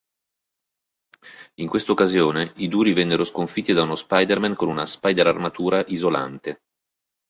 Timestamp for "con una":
4.55-4.87